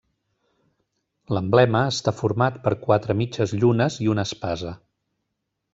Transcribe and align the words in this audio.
L'emblema 1.37 1.83
està 1.91 2.15
format 2.23 2.59
per 2.67 2.75
quatre 2.87 3.19
mitges 3.23 3.57
llunes 3.61 4.03
i 4.07 4.13
una 4.15 4.29
espasa. 4.31 4.75